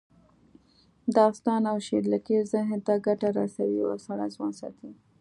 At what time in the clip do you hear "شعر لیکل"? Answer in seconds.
1.87-2.41